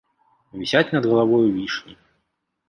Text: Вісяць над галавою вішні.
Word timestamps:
Вісяць 0.61 0.89
над 0.95 1.03
галавою 1.11 1.47
вішні. 1.59 1.93